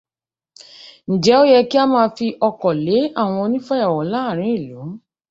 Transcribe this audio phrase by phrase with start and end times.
[1.13, 4.79] Ǹjẹ́ ó yẹ kí a máa fi ọkọ̀ lé àwọn onífàyàwọ̀ láàrín ìlu?